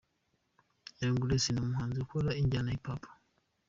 Young 0.99 1.17
Grace: 1.23 1.49
ni 1.51 1.59
umuhanzi 1.63 1.97
ukora 2.01 2.37
injyana 2.41 2.69
ya 2.71 2.75
Hip 2.77 2.85
Hop. 2.89 3.01